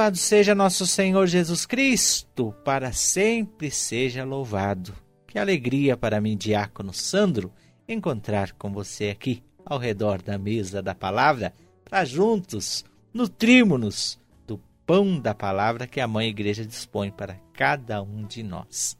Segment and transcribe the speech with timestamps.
[0.00, 4.94] Louvado seja nosso Senhor Jesus Cristo, para sempre seja louvado.
[5.26, 7.52] Que alegria para mim, diácono Sandro,
[7.86, 11.52] encontrar com você aqui ao redor da mesa da palavra,
[11.84, 12.82] para juntos
[13.12, 18.96] nutrirmos-nos do pão da palavra que a Mãe Igreja dispõe para cada um de nós.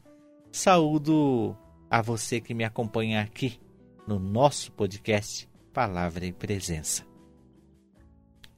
[0.51, 1.57] Saúdo
[1.89, 3.59] a você que me acompanha aqui
[4.07, 7.03] no nosso podcast Palavra e Presença.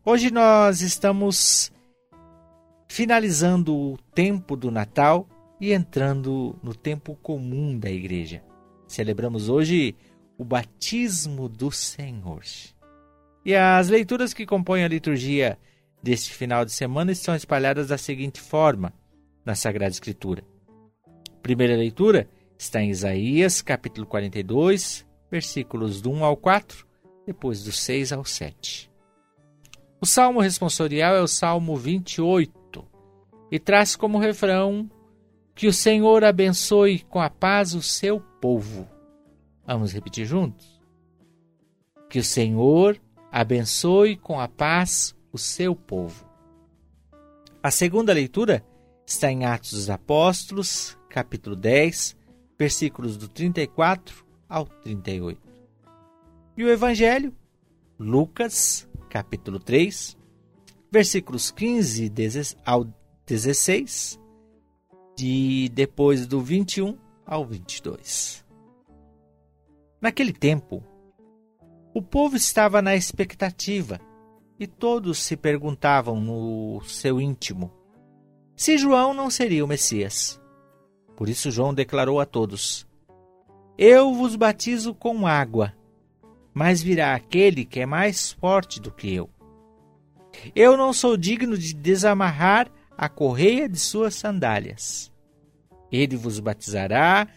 [0.04, 1.72] Hoje nós estamos
[2.88, 5.28] finalizando o tempo do Natal
[5.60, 8.44] e entrando no tempo comum da igreja.
[8.88, 9.96] Celebramos hoje
[10.38, 12.44] o batismo do Senhor.
[13.46, 15.58] E as leituras que compõem a liturgia
[16.02, 18.94] deste final de semana estão espalhadas da seguinte forma
[19.46, 20.44] na Sagrada Escritura.
[21.42, 26.86] primeira leitura está em Isaías, capítulo 42, versículos do 1 ao 4,
[27.26, 28.92] depois do 6 ao 7.
[30.00, 32.63] O salmo responsorial é o Salmo 28
[33.54, 34.90] e traz como refrão
[35.54, 38.90] que o Senhor abençoe com a paz o seu povo.
[39.64, 40.82] Vamos repetir juntos?
[42.10, 43.00] Que o Senhor
[43.32, 46.28] abençoe com a paz o seu povo.
[47.62, 48.66] A segunda leitura
[49.06, 52.18] está em Atos dos Apóstolos, capítulo 10,
[52.58, 55.40] versículos do 34 ao 38.
[56.58, 57.32] E o Evangelho,
[58.00, 60.18] Lucas, capítulo 3,
[60.92, 62.12] versículos 15
[62.66, 62.92] ao
[63.26, 64.20] 16,
[65.16, 68.44] de depois do 21 ao 22.
[70.02, 70.84] Naquele tempo,
[71.94, 74.00] o povo estava na expectativa
[74.60, 77.72] e todos se perguntavam no seu íntimo
[78.56, 80.40] se João não seria o Messias.
[81.16, 82.88] Por isso, João declarou a todos:
[83.78, 85.74] Eu vos batizo com água,
[86.54, 89.30] mas virá aquele que é mais forte do que eu.
[90.56, 95.12] Eu não sou digno de desamarrar a correia de suas sandálias.
[95.92, 97.28] Ele vos batizará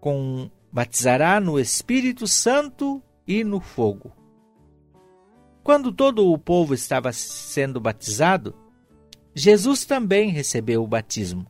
[0.00, 4.12] com batizará no Espírito Santo e no fogo.
[5.62, 8.54] Quando todo o povo estava sendo batizado,
[9.34, 11.46] Jesus também recebeu o batismo.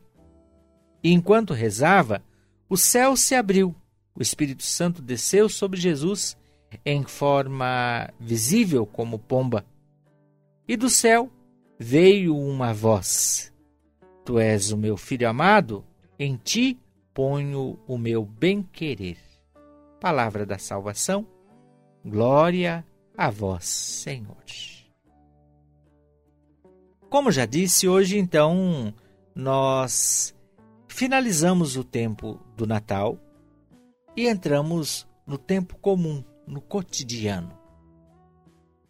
[1.03, 2.21] E enquanto rezava,
[2.69, 3.73] o céu se abriu,
[4.13, 6.37] o Espírito Santo desceu sobre Jesus
[6.85, 9.65] em forma visível como pomba.
[10.67, 11.31] E do céu
[11.79, 13.53] veio uma voz:
[14.25, 15.85] Tu és o meu filho amado,
[16.19, 16.77] em ti
[17.13, 19.17] ponho o meu bem-querer.
[19.99, 21.25] Palavra da salvação,
[22.05, 22.85] glória
[23.17, 24.43] a vós, Senhor.
[27.09, 28.93] Como já disse, hoje então
[29.33, 30.35] nós
[30.87, 33.17] finalizamos o tempo do Natal
[34.15, 37.58] e entramos no tempo comum, no cotidiano.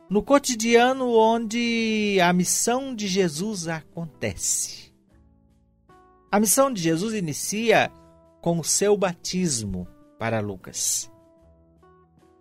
[0.10, 4.92] No cotidiano onde a missão de Jesus acontece.
[6.32, 7.92] A missão de Jesus inicia
[8.42, 9.88] com o seu batismo
[10.18, 11.12] para Lucas.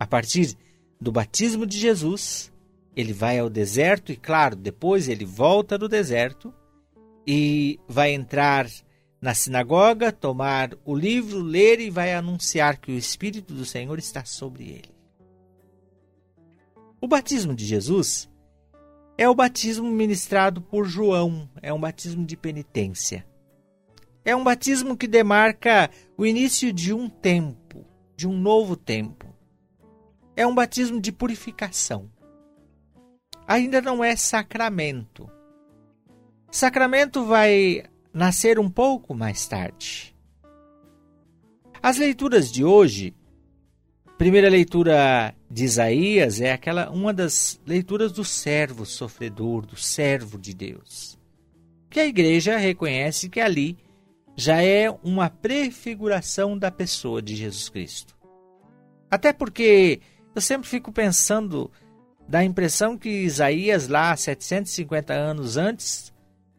[0.00, 0.56] A partir
[0.98, 2.50] do batismo de Jesus,
[2.96, 6.54] ele vai ao deserto e, claro, depois ele volta do deserto
[7.26, 8.66] e vai entrar
[9.20, 14.24] na sinagoga, tomar o livro, ler e vai anunciar que o Espírito do Senhor está
[14.24, 14.97] sobre ele.
[17.00, 18.28] O batismo de Jesus
[19.16, 23.24] é o batismo ministrado por João, é um batismo de penitência.
[24.24, 27.86] É um batismo que demarca o início de um tempo,
[28.16, 29.26] de um novo tempo.
[30.36, 32.10] É um batismo de purificação.
[33.46, 35.30] Ainda não é sacramento.
[36.50, 40.14] Sacramento vai nascer um pouco mais tarde.
[41.80, 43.14] As leituras de hoje,
[44.18, 50.52] primeira leitura de Isaías é aquela uma das leituras do servo sofredor, do servo de
[50.52, 51.16] Deus.
[51.88, 53.78] Que a igreja reconhece que ali
[54.36, 58.16] já é uma prefiguração da pessoa de Jesus Cristo.
[59.08, 60.00] Até porque
[60.34, 61.70] eu sempre fico pensando
[62.28, 66.12] da impressão que Isaías, lá 750 anos antes,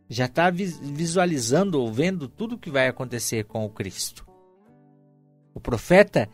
[0.10, 4.26] já está visualizando ou vendo tudo o que vai acontecer com o Cristo.
[5.54, 6.28] O profeta,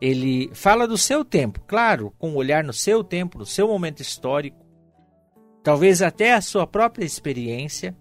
[0.00, 4.00] ele fala do seu tempo, claro, com um olhar no seu tempo, no seu momento
[4.00, 4.64] histórico,
[5.62, 7.96] talvez até a sua própria experiência,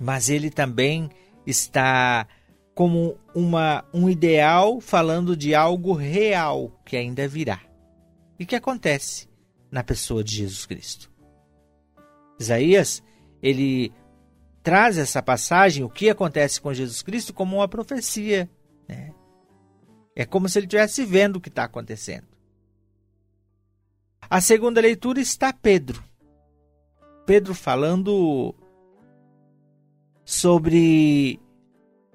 [0.00, 1.08] mas ele também
[1.46, 2.26] está
[2.74, 7.60] como uma, um ideal falando de algo real que ainda virá
[8.38, 9.28] e que acontece
[9.70, 11.10] na pessoa de Jesus Cristo.
[12.40, 13.02] Isaías,
[13.42, 13.92] ele
[14.62, 18.50] traz essa passagem, o que acontece com Jesus Cristo, como uma profecia.
[18.88, 19.12] Né?
[20.14, 22.26] É como se ele estivesse vendo o que está acontecendo.
[24.28, 26.02] A segunda leitura está Pedro.
[27.26, 28.54] Pedro falando
[30.24, 31.40] sobre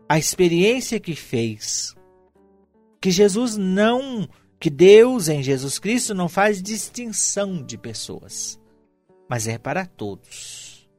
[0.07, 1.95] a experiência que fez.
[2.99, 4.27] Que Jesus não,
[4.59, 8.59] que Deus em Jesus Cristo não faz distinção de pessoas,
[9.29, 10.89] mas é para todos.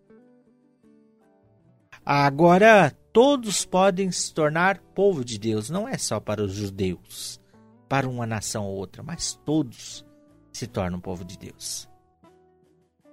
[2.04, 7.40] Agora, todos podem se tornar povo de Deus, não é só para os judeus,
[7.88, 10.06] para uma nação ou outra, mas todos
[10.52, 11.90] se tornam povo de Deus.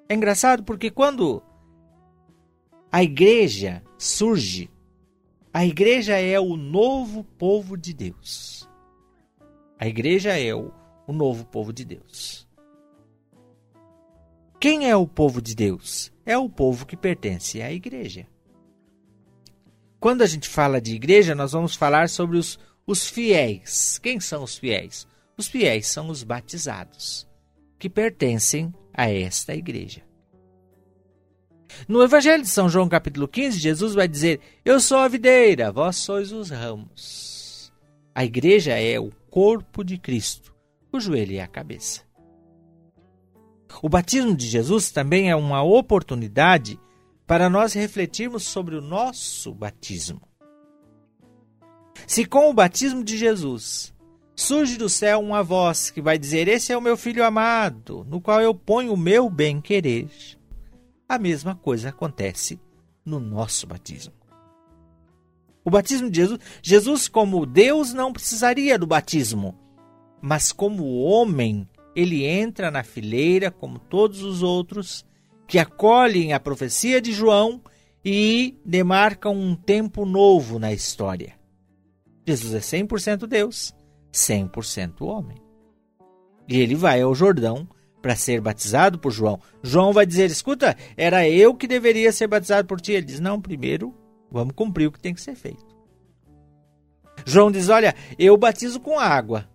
[0.07, 1.41] É engraçado porque quando
[2.91, 4.69] a igreja surge,
[5.51, 8.69] a igreja é o novo povo de Deus.
[9.79, 10.71] A igreja é o,
[11.07, 12.47] o novo povo de Deus.
[14.59, 16.13] Quem é o povo de Deus?
[16.23, 18.27] É o povo que pertence à igreja.
[20.05, 23.97] Quando a gente fala de igreja, nós vamos falar sobre os, os fiéis.
[23.97, 25.07] Quem são os fiéis?
[25.35, 27.27] Os fiéis são os batizados,
[27.79, 30.03] que pertencem a esta igreja.
[31.87, 35.95] No Evangelho de São João, capítulo 15, Jesus vai dizer: Eu sou a videira, vós
[35.95, 37.73] sois os ramos.
[38.13, 40.53] A igreja é o corpo de Cristo,
[40.91, 42.01] o joelho e a cabeça.
[43.81, 46.79] O batismo de Jesus também é uma oportunidade
[47.27, 50.21] para nós refletirmos sobre o nosso batismo.
[52.07, 53.93] Se com o batismo de Jesus
[54.35, 58.21] surge do céu uma voz que vai dizer: Esse é o meu filho amado, no
[58.21, 60.09] qual eu ponho o meu bem-querer,
[61.07, 62.59] a mesma coisa acontece
[63.03, 64.13] no nosso batismo.
[65.63, 69.57] O batismo de Jesus, Jesus, como Deus, não precisaria do batismo,
[70.21, 75.05] mas como homem, ele entra na fileira como todos os outros
[75.47, 77.61] que acolhem a profecia de João
[78.03, 81.33] e demarcam um tempo novo na história.
[82.27, 83.73] Jesus é 100% Deus,
[84.11, 85.37] 100% homem.
[86.47, 87.67] E ele vai ao Jordão
[88.01, 89.39] para ser batizado por João.
[89.63, 92.91] João vai dizer: Escuta, era eu que deveria ser batizado por ti.
[92.91, 93.93] Ele diz: Não, primeiro
[94.31, 95.65] vamos cumprir o que tem que ser feito.
[97.25, 99.49] João diz: Olha, eu batizo com água,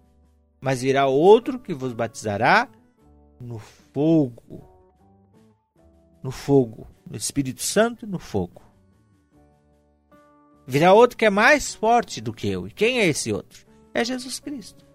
[0.61, 2.69] mas virá outro que vos batizará
[3.41, 4.70] no fogo
[6.23, 8.63] no fogo, no Espírito Santo e no fogo.
[10.67, 12.69] Virá outro que é mais forte do que eu.
[12.69, 13.67] E quem é esse outro?
[13.93, 14.87] É Jesus Cristo.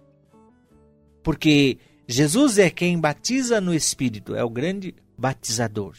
[1.22, 1.78] Porque
[2.08, 5.96] Jesus é quem batiza no Espírito, é o grande batizador.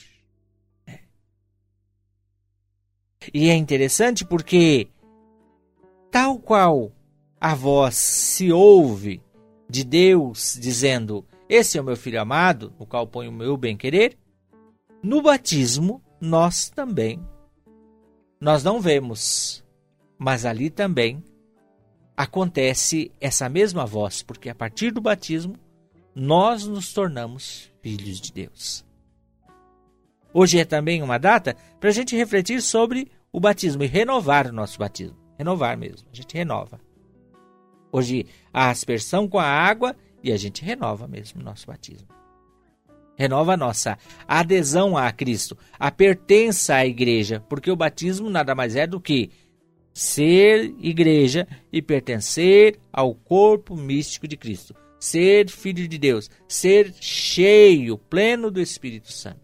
[0.88, 1.00] É.
[3.33, 4.88] E é interessante porque,
[6.09, 6.91] tal qual
[7.39, 9.21] a voz se ouve
[9.69, 14.18] de Deus dizendo: Esse é o meu filho amado, no qual ponho o meu bem-querer,
[15.01, 17.19] no batismo, nós também,
[18.41, 19.63] nós não vemos,
[20.17, 21.23] mas ali também
[22.15, 25.55] acontece essa mesma voz, porque a partir do batismo,
[26.15, 28.83] nós nos tornamos filhos de Deus.
[30.33, 34.53] Hoje é também uma data para a gente refletir sobre o batismo e renovar o
[34.53, 35.17] nosso batismo.
[35.38, 36.79] Renovar mesmo, a gente renova.
[37.91, 42.16] Hoje a aspersão com a água e a gente renova mesmo o nosso batismo
[43.17, 43.97] renova a nossa
[44.27, 49.31] adesão a Cristo, a pertença à igreja, porque o batismo nada mais é do que
[49.91, 57.97] ser igreja e pertencer ao corpo místico de Cristo, ser filho de Deus, ser cheio,
[57.97, 59.42] pleno do Espírito Santo.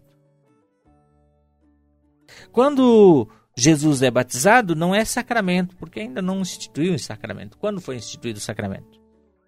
[2.52, 7.58] Quando Jesus é batizado, não é sacramento, porque ainda não instituiu o sacramento.
[7.58, 9.00] Quando foi instituído o sacramento?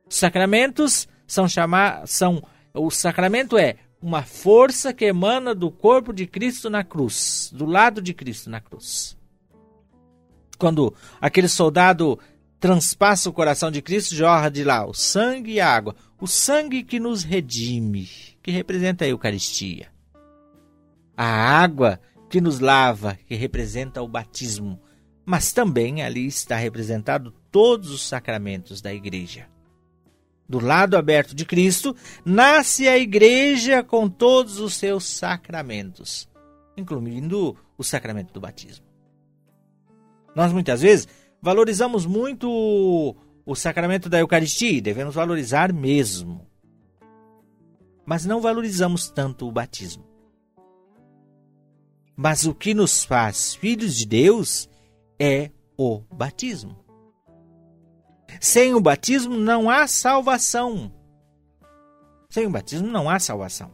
[0.08, 2.42] Os sacramentos são chamados, são
[2.74, 8.00] o sacramento é uma força que emana do corpo de Cristo na cruz, do lado
[8.00, 9.18] de Cristo na cruz.
[10.56, 12.16] Quando aquele soldado
[12.60, 16.84] transpassa o coração de Cristo, jorra de lá o sangue e a água, o sangue
[16.84, 18.08] que nos redime,
[18.44, 19.88] que representa a Eucaristia.
[21.16, 21.26] A
[21.60, 21.98] água
[22.30, 24.80] que nos lava, que representa o batismo,
[25.24, 29.48] mas também ali está representado todos os sacramentos da igreja
[30.48, 36.28] do lado aberto de Cristo, nasce a igreja com todos os seus sacramentos,
[36.76, 38.86] incluindo o sacramento do batismo.
[40.34, 41.08] Nós muitas vezes
[41.40, 46.46] valorizamos muito o sacramento da Eucaristia, devemos valorizar mesmo.
[48.04, 50.04] Mas não valorizamos tanto o batismo.
[52.16, 54.68] Mas o que nos faz filhos de Deus
[55.18, 56.85] é o batismo.
[58.40, 60.92] Sem o batismo não há salvação.
[62.28, 63.70] Sem o batismo não há salvação.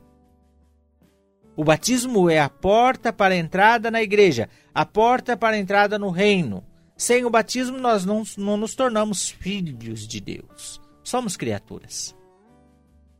[1.57, 5.99] O batismo é a porta para a entrada na igreja, a porta para a entrada
[5.99, 6.65] no reino.
[6.97, 10.81] Sem o batismo, nós não, não nos tornamos filhos de Deus.
[11.03, 12.15] Somos criaturas.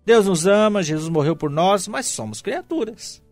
[0.05, 3.23] Deus nos ama, Jesus morreu por nós, mas somos criaturas.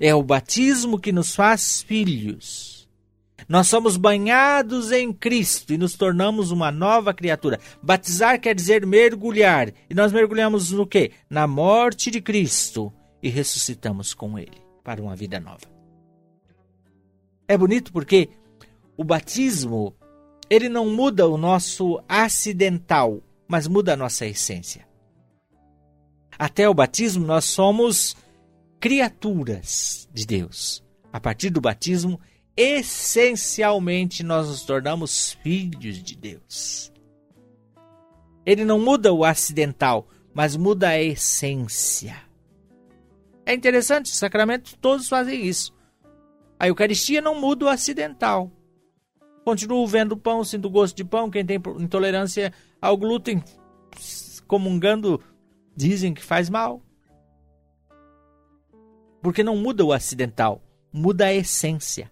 [0.00, 2.75] É o batismo que nos faz filhos.
[3.48, 7.60] Nós somos banhados em Cristo e nos tornamos uma nova criatura.
[7.82, 9.72] Batizar quer dizer mergulhar.
[9.88, 11.12] E nós mergulhamos no quê?
[11.30, 15.66] Na morte de Cristo e ressuscitamos com Ele para uma vida nova.
[17.46, 18.28] É bonito porque
[18.96, 19.94] o batismo
[20.48, 24.86] ele não muda o nosso acidental, mas muda a nossa essência.
[26.38, 28.16] Até o batismo nós somos
[28.78, 30.84] criaturas de Deus.
[31.12, 32.20] A partir do batismo,
[32.56, 36.92] essencialmente nós nos tornamos filhos de Deus.
[38.44, 42.16] Ele não muda o acidental, mas muda a essência.
[43.44, 45.74] É interessante, os sacramentos todos fazem isso.
[46.58, 48.50] A Eucaristia não muda o acidental.
[49.44, 51.30] Continuo vendo pão, sinto gosto de pão.
[51.30, 53.42] Quem tem intolerância ao glúten,
[54.46, 55.22] comungando,
[55.76, 56.82] dizem que faz mal.
[59.20, 62.10] Porque não muda o acidental, muda a essência.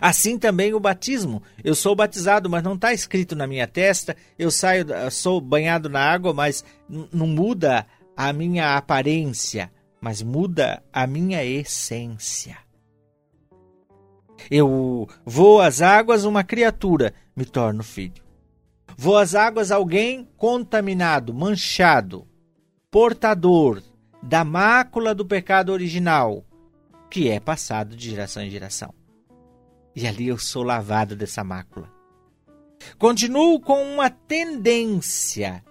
[0.00, 1.42] Assim também o batismo.
[1.62, 4.16] Eu sou batizado, mas não está escrito na minha testa.
[4.38, 7.86] Eu saio, sou banhado na água, mas não muda
[8.16, 12.58] a minha aparência, mas muda a minha essência.
[14.50, 18.22] Eu vou às águas uma criatura, me torno filho.
[18.96, 22.26] Vou às águas alguém contaminado, manchado,
[22.90, 23.82] portador
[24.22, 26.44] da mácula do pecado original,
[27.10, 28.94] que é passado de geração em geração.
[29.94, 31.92] E ali eu sou lavado dessa mácula.
[32.98, 35.64] Continuo com uma tendência,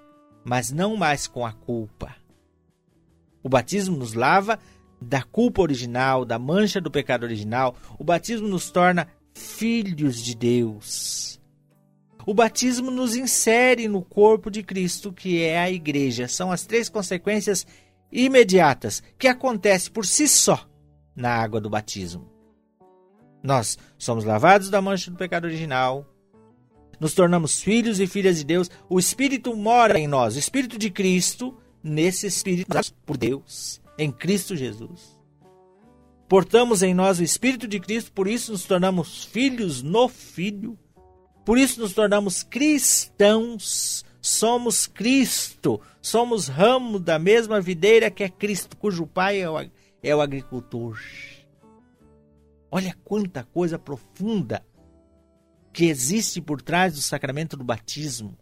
[0.44, 2.16] mas não mais com a culpa.
[3.44, 4.58] O batismo nos lava
[5.02, 7.76] da culpa original, da mancha do pecado original.
[8.00, 11.42] O batismo nos torna filhos de Deus.
[12.26, 16.28] O batismo nos insere no corpo de Cristo, que é a igreja.
[16.28, 17.68] São as três consequências
[18.10, 20.66] imediatas que acontecem por si só
[21.14, 22.33] na água do batismo.
[23.44, 26.08] Nós somos lavados da mancha do pecado original,
[27.00, 30.90] nos tornamos filhos e filhas de Deus, o Espírito mora em nós, o Espírito de
[30.90, 32.72] Cristo, nesse Espírito
[33.06, 35.22] por Deus em Cristo Jesus.
[36.28, 40.78] Portamos em nós o Espírito de Cristo, por isso nos tornamos filhos no Filho,
[41.46, 44.06] por isso nos tornamos cristãos.
[44.26, 49.60] Somos Cristo, somos ramo da mesma videira que é Cristo, cujo pai é o,
[50.02, 50.98] é o agricultor.
[52.76, 54.66] Olha quanta coisa profunda
[55.72, 58.36] que existe por trás do sacramento do batismo.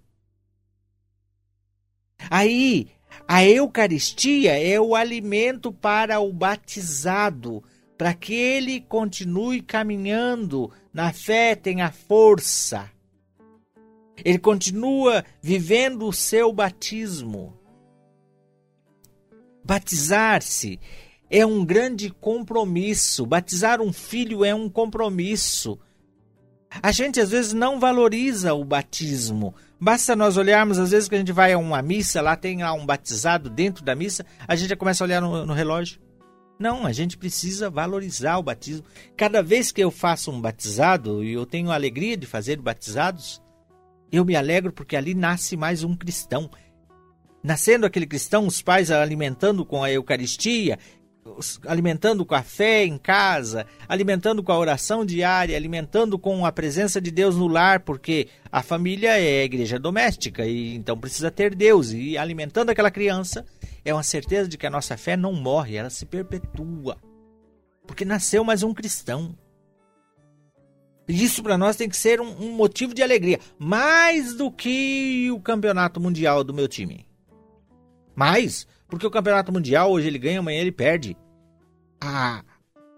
[2.29, 2.87] Aí
[3.27, 7.61] a Eucaristia é o alimento para o batizado,
[7.97, 12.89] para que ele continue caminhando na fé, tenha força.
[14.23, 17.59] Ele continua vivendo o seu batismo.
[19.61, 20.79] Batizar-se
[21.31, 23.25] é um grande compromisso.
[23.25, 25.79] Batizar um filho é um compromisso.
[26.83, 29.55] A gente às vezes não valoriza o batismo.
[29.79, 32.73] Basta nós olharmos, às vezes que a gente vai a uma missa, lá tem lá
[32.73, 35.99] um batizado dentro da missa, a gente já começa a olhar no, no relógio.
[36.59, 38.85] Não, a gente precisa valorizar o batismo.
[39.17, 43.41] Cada vez que eu faço um batizado, e eu tenho a alegria de fazer batizados,
[44.11, 46.49] eu me alegro porque ali nasce mais um cristão.
[47.43, 50.77] Nascendo aquele cristão, os pais alimentando com a Eucaristia,
[51.67, 56.99] alimentando com a fé em casa, alimentando com a oração diária, alimentando com a presença
[56.99, 61.55] de Deus no lar, porque a família é a igreja doméstica e então precisa ter
[61.55, 63.45] Deus e alimentando aquela criança
[63.83, 66.97] é uma certeza de que a nossa fé não morre, ela se perpetua.
[67.85, 69.35] Porque nasceu mais um cristão.
[71.07, 75.39] Isso para nós tem que ser um, um motivo de alegria, mais do que o
[75.39, 77.05] campeonato mundial do meu time.
[78.15, 81.15] Mais, porque o campeonato mundial hoje ele ganha, amanhã ele perde.
[82.03, 82.43] A,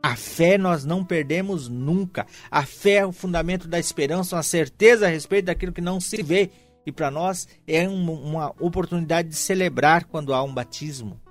[0.01, 2.25] a fé nós não perdemos nunca.
[2.49, 6.23] A fé é o fundamento da esperança, uma certeza a respeito daquilo que não se
[6.23, 6.49] vê.
[6.83, 11.21] E para nós é uma, uma oportunidade de celebrar quando há um batismo.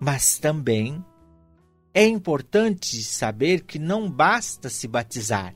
[0.00, 1.02] Mas também
[1.94, 5.54] é importante saber que não basta se batizar.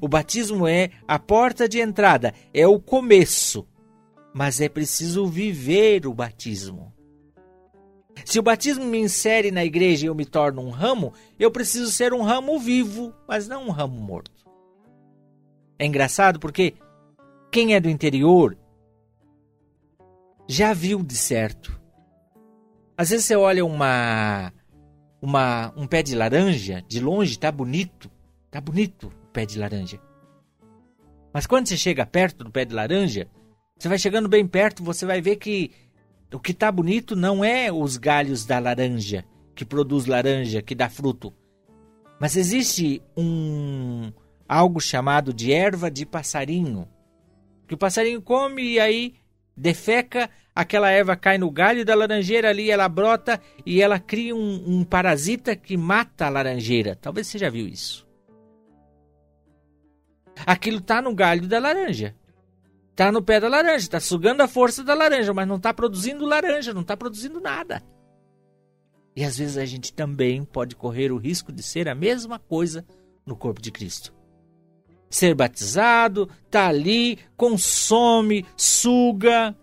[0.00, 3.66] O batismo é a porta de entrada, é o começo
[4.32, 6.92] mas é preciso viver o batismo.
[8.24, 11.90] Se o batismo me insere na igreja e eu me torno um ramo, eu preciso
[11.90, 14.30] ser um ramo vivo, mas não um ramo morto.
[15.78, 16.74] É engraçado porque
[17.50, 18.56] quem é do interior
[20.46, 21.80] já viu de certo.
[22.96, 24.52] Às vezes você olha uma,
[25.20, 28.10] uma um pé de laranja de longe, tá bonito,
[28.50, 29.98] tá bonito o pé de laranja.
[31.32, 33.26] Mas quando você chega perto do pé de laranja,
[33.78, 35.70] você vai chegando bem perto, você vai ver que
[36.32, 39.24] O que está bonito não é os galhos da laranja,
[39.54, 41.32] que produz laranja, que dá fruto.
[42.18, 44.12] Mas existe um
[44.48, 46.88] algo chamado de erva de passarinho,
[47.66, 49.14] que o passarinho come e aí
[49.56, 54.64] defeca, aquela erva cai no galho da laranjeira ali, ela brota e ela cria um,
[54.66, 56.96] um parasita que mata a laranjeira.
[56.96, 58.06] Talvez você já viu isso.
[60.46, 62.14] Aquilo está no galho da laranja.
[62.92, 66.26] Está no pé da laranja, está sugando a força da laranja, mas não está produzindo
[66.26, 67.82] laranja, não está produzindo nada.
[69.16, 72.84] E às vezes a gente também pode correr o risco de ser a mesma coisa
[73.24, 74.12] no corpo de Cristo.
[75.08, 79.56] Ser batizado, tá ali, consome, suga,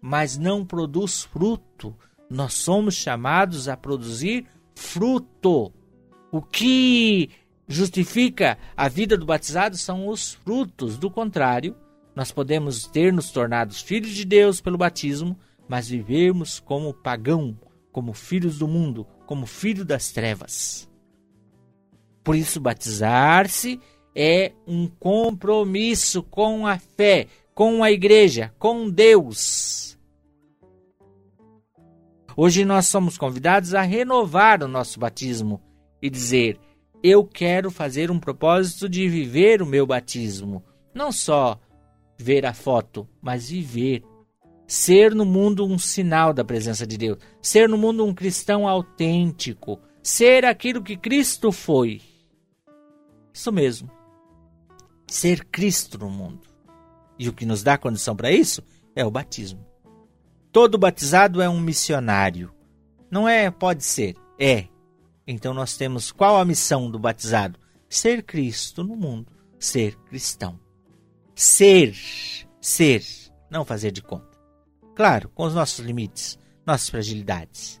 [0.00, 1.96] mas não produz fruto.
[2.28, 5.72] Nós somos chamados a produzir fruto.
[6.30, 7.30] O que
[7.66, 10.98] justifica a vida do batizado são os frutos.
[10.98, 11.74] Do contrário,
[12.16, 17.58] nós podemos ter nos tornado filhos de Deus pelo batismo, mas vivermos como pagão,
[17.92, 20.88] como filhos do mundo, como filho das trevas.
[22.24, 23.78] Por isso, batizar-se
[24.14, 29.98] é um compromisso com a fé, com a igreja, com Deus.
[32.34, 35.60] Hoje nós somos convidados a renovar o nosso batismo
[36.00, 36.58] e dizer:
[37.02, 41.60] Eu quero fazer um propósito de viver o meu batismo, não só
[42.16, 44.02] ver a foto, mas viver.
[44.66, 47.18] Ser no mundo um sinal da presença de Deus.
[47.40, 49.80] Ser no mundo um cristão autêntico.
[50.02, 52.00] Ser aquilo que Cristo foi.
[53.32, 53.90] Isso mesmo.
[55.06, 56.48] Ser Cristo no mundo.
[57.18, 58.62] E o que nos dá condição para isso
[58.94, 59.64] é o batismo.
[60.50, 62.52] Todo batizado é um missionário.
[63.10, 64.66] Não é, pode ser, é.
[65.26, 67.58] Então nós temos qual a missão do batizado?
[67.88, 70.65] Ser Cristo no mundo, ser cristão
[71.36, 71.94] ser,
[72.60, 73.04] ser,
[73.50, 74.36] não fazer de conta.
[74.94, 77.80] Claro, com os nossos limites, nossas fragilidades,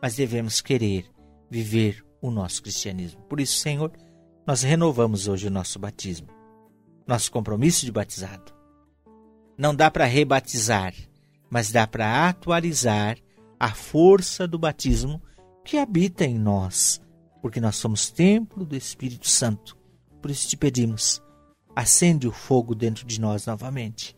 [0.00, 1.10] mas devemos querer
[1.50, 3.20] viver o nosso cristianismo.
[3.22, 3.92] Por isso, Senhor,
[4.46, 6.28] nós renovamos hoje o nosso batismo,
[7.04, 8.54] nosso compromisso de batizado.
[9.58, 10.94] Não dá para rebatizar,
[11.50, 13.18] mas dá para atualizar
[13.58, 15.20] a força do batismo
[15.64, 17.00] que habita em nós,
[17.42, 19.76] porque nós somos templo do Espírito Santo.
[20.22, 21.22] Por isso te pedimos,
[21.74, 24.16] acende o fogo dentro de nós novamente.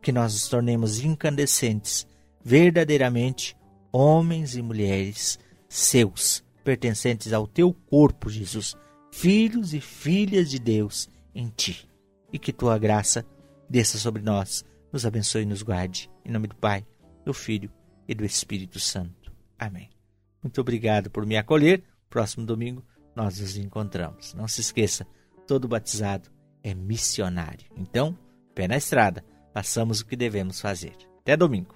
[0.00, 2.06] Que nós nos tornemos incandescentes,
[2.44, 3.56] verdadeiramente
[3.92, 8.76] homens e mulheres seus, pertencentes ao teu corpo, Jesus,
[9.10, 11.88] filhos e filhas de Deus em ti.
[12.32, 13.26] E que tua graça
[13.68, 16.10] desça sobre nós, nos abençoe e nos guarde.
[16.24, 16.86] Em nome do Pai,
[17.24, 17.70] do Filho
[18.06, 19.32] e do Espírito Santo.
[19.58, 19.90] Amém.
[20.42, 21.82] Muito obrigado por me acolher.
[22.08, 24.34] Próximo domingo nós nos encontramos.
[24.34, 25.06] Não se esqueça,
[25.46, 26.30] todo batizado
[26.66, 27.64] é missionário.
[27.76, 28.18] Então,
[28.52, 29.24] pé na estrada,
[29.54, 30.96] façamos o que devemos fazer.
[31.20, 31.72] Até domingo.